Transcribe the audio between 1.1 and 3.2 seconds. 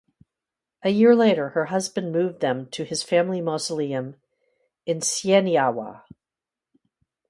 later her husband moved them to his